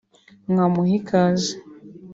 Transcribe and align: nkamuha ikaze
nkamuha 0.51 0.91
ikaze 0.99 1.51